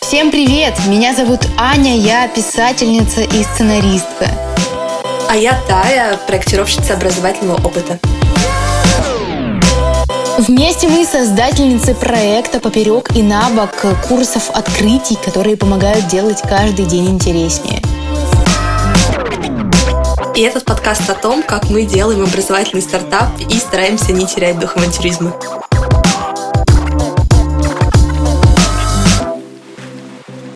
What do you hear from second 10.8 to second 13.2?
мы создательницы проекта «Поперек